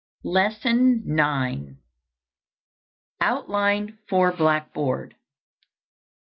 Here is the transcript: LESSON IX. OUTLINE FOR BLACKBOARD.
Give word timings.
LESSON 0.23 1.03
IX. 1.05 1.75
OUTLINE 3.21 3.99
FOR 4.09 4.31
BLACKBOARD. 4.31 5.13